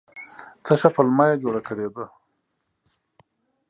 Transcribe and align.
څه 0.65 0.73
ښه 0.79 0.89
پلمه 0.95 1.25
یې 1.29 1.39
جوړه 1.43 1.61
کړې 1.67 1.87
ده! 1.95 2.05